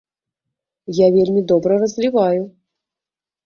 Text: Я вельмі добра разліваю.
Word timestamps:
Я 1.05 1.11
вельмі 1.19 1.45
добра 1.53 1.79
разліваю. 1.87 2.41